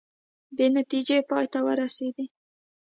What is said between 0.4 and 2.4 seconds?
بې نتیجې پای ته ورسیدې